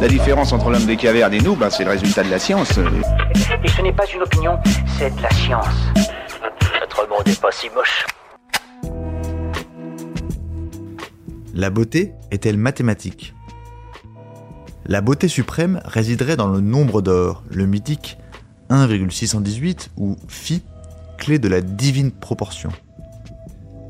[0.00, 2.78] La différence entre l'homme des cavernes et nous, bah, c'est le résultat de la science.
[3.62, 4.58] Et ce n'est pas une opinion,
[4.96, 5.66] c'est de la science.
[6.80, 8.06] Notre monde n'est pas si moche.
[11.52, 13.34] La beauté est-elle mathématique?
[14.86, 18.16] La beauté suprême résiderait dans le nombre d'or, le mythique
[18.70, 20.62] 1,618 ou phi,
[21.18, 22.70] clé de la divine proportion.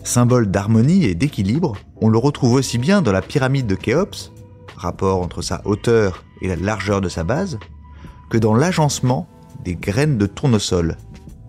[0.03, 4.33] Symbole d'harmonie et d'équilibre, on le retrouve aussi bien dans la pyramide de Khéops,
[4.81, 7.59] rapport entre sa hauteur et la largeur de sa base,
[8.31, 9.29] que dans l'agencement
[9.65, 10.97] des graines de tournesol,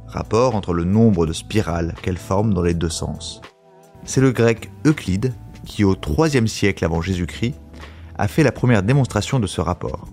[0.07, 3.41] rapport entre le nombre de spirales qu'elles forment dans les deux sens.
[4.03, 5.33] C'est le grec Euclide
[5.65, 7.55] qui, au IIIe siècle avant Jésus-Christ,
[8.17, 10.07] a fait la première démonstration de ce rapport.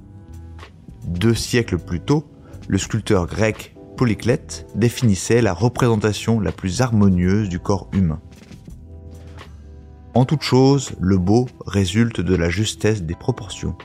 [1.04, 2.24] Deux siècles plus tôt,
[2.68, 8.20] le sculpteur grec Polyclète définissait la représentation la plus harmonieuse du corps humain.
[10.18, 13.76] En toute chose, le beau résulte de la justesse des proportions,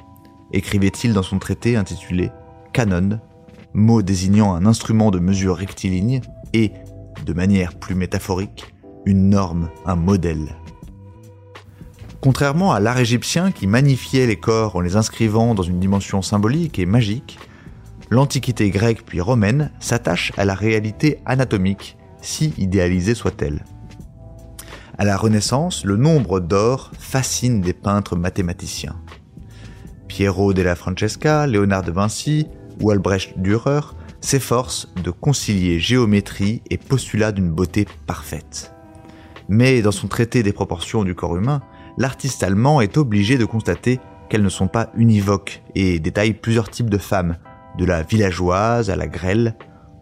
[0.51, 2.31] écrivait-il dans son traité intitulé
[2.73, 3.19] Canon,
[3.75, 6.21] mot désignant un instrument de mesure rectiligne
[6.53, 6.71] et,
[7.23, 8.73] de manière plus métaphorique,
[9.05, 10.55] une norme, un modèle.
[12.19, 16.79] Contrairement à l'art égyptien qui magnifiait les corps en les inscrivant dans une dimension symbolique
[16.79, 17.37] et magique,
[18.09, 23.63] l'Antiquité grecque puis romaine s'attache à la réalité anatomique, si idéalisée soit-elle.
[25.03, 28.95] À la Renaissance, le nombre d'or fascine des peintres mathématiciens.
[30.07, 32.47] Piero della Francesca, Léonard de Vinci
[32.79, 33.81] ou Albrecht Dürer
[34.21, 38.73] s'efforcent de concilier géométrie et postulat d'une beauté parfaite.
[39.49, 41.61] Mais dans son traité des proportions du corps humain,
[41.97, 46.89] l'artiste allemand est obligé de constater qu'elles ne sont pas univoques et détaille plusieurs types
[46.89, 47.35] de femmes,
[47.77, 49.57] de la villageoise à la grêle,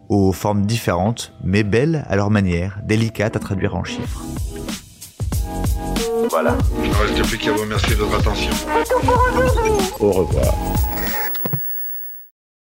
[0.08, 4.22] aux formes différentes mais belles à leur manière, délicates à traduire en chiffres.
[6.30, 6.56] Voilà.
[6.82, 8.50] Il ne reste plus qu'à vous remercier de votre attention.
[10.00, 10.54] Au revoir.